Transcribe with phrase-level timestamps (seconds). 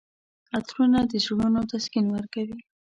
[0.57, 2.59] عطرونه د زړونو تسکین ورکوي.